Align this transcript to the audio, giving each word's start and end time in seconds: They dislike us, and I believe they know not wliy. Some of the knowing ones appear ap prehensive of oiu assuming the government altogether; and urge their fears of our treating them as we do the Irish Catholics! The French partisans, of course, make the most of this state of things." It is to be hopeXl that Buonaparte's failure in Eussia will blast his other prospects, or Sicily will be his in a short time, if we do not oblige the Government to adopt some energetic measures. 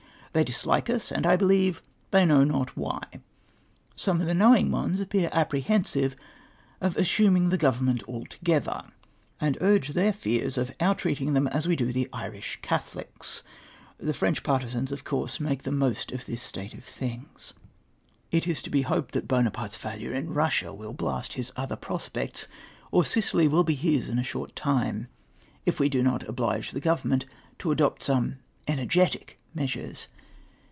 They 0.33 0.45
dislike 0.45 0.89
us, 0.89 1.11
and 1.11 1.25
I 1.27 1.35
believe 1.35 1.81
they 2.11 2.25
know 2.25 2.45
not 2.45 2.73
wliy. 2.75 3.19
Some 3.97 4.21
of 4.21 4.27
the 4.27 4.33
knowing 4.33 4.71
ones 4.71 5.01
appear 5.01 5.29
ap 5.33 5.49
prehensive 5.51 6.15
of 6.79 6.93
oiu 6.95 7.01
assuming 7.01 7.49
the 7.49 7.57
government 7.57 8.01
altogether; 8.07 8.83
and 9.41 9.57
urge 9.59 9.89
their 9.89 10.13
fears 10.13 10.57
of 10.57 10.73
our 10.79 10.95
treating 10.95 11.33
them 11.33 11.47
as 11.47 11.67
we 11.67 11.75
do 11.75 11.91
the 11.91 12.07
Irish 12.13 12.59
Catholics! 12.61 13.43
The 13.97 14.13
French 14.13 14.41
partisans, 14.41 14.89
of 14.93 15.03
course, 15.03 15.41
make 15.41 15.63
the 15.63 15.71
most 15.73 16.13
of 16.13 16.25
this 16.25 16.41
state 16.41 16.73
of 16.73 16.85
things." 16.85 17.53
It 18.31 18.47
is 18.47 18.61
to 18.61 18.69
be 18.69 18.85
hopeXl 18.85 19.11
that 19.11 19.27
Buonaparte's 19.27 19.75
failure 19.75 20.13
in 20.13 20.29
Eussia 20.29 20.73
will 20.73 20.93
blast 20.93 21.33
his 21.33 21.51
other 21.57 21.75
prospects, 21.75 22.47
or 22.89 23.03
Sicily 23.03 23.49
will 23.49 23.65
be 23.65 23.75
his 23.75 24.07
in 24.07 24.17
a 24.17 24.23
short 24.23 24.55
time, 24.55 25.09
if 25.65 25.77
we 25.77 25.89
do 25.89 26.01
not 26.01 26.23
oblige 26.25 26.71
the 26.71 26.79
Government 26.79 27.25
to 27.59 27.71
adopt 27.71 28.03
some 28.03 28.37
energetic 28.69 29.37
measures. 29.53 30.07